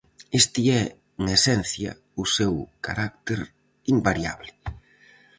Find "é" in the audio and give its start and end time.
0.81-0.83